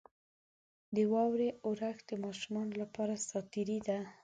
[0.95, 3.99] •د واورې اورښت د ماشومانو لپاره ساتیري ده.